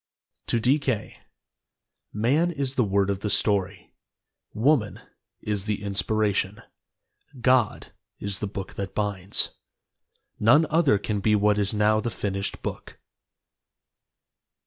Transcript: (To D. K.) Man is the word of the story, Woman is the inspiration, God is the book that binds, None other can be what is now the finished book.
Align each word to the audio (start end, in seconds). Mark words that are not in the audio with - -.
(To 0.47 0.59
D. 0.59 0.79
K.) 0.79 1.17
Man 2.11 2.49
is 2.49 2.73
the 2.73 2.83
word 2.83 3.11
of 3.11 3.19
the 3.19 3.29
story, 3.29 3.93
Woman 4.51 4.99
is 5.41 5.65
the 5.65 5.83
inspiration, 5.83 6.63
God 7.39 7.93
is 8.17 8.39
the 8.39 8.47
book 8.47 8.73
that 8.73 8.95
binds, 8.95 9.51
None 10.39 10.65
other 10.71 10.97
can 10.97 11.19
be 11.19 11.35
what 11.35 11.59
is 11.59 11.71
now 11.71 11.99
the 11.99 12.09
finished 12.09 12.63
book. 12.63 12.97